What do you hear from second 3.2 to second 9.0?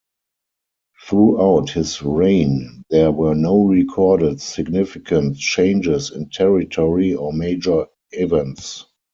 no recorded significant changes in territory or major events.